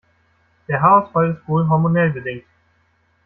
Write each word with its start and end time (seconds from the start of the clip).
Der 0.67 0.81
Haarausfall 0.81 1.29
ist 1.29 1.47
wohl 1.47 1.69
hormonell 1.69 2.09
bedingt. 2.09 2.45